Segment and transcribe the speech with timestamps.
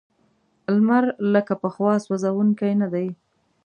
[0.73, 1.03] لمر
[1.33, 3.07] لکه پخوا سوځونکی نه دی.